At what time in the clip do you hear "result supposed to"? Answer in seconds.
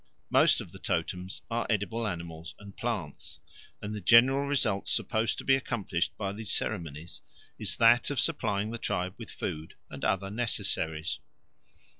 4.47-5.43